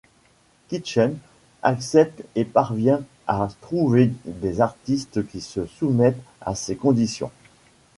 [0.69, 1.15] Kitchen
[1.61, 7.29] accepte et parvient à trouver des artistes qui se soummettent à ces conditions.